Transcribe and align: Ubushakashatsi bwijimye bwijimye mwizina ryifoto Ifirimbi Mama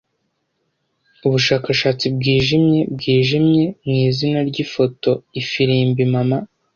Ubushakashatsi 1.25 2.05
bwijimye 2.15 2.79
bwijimye 2.93 3.63
mwizina 3.87 4.39
ryifoto 4.49 5.11
Ifirimbi 5.41 6.03
Mama 6.13 6.37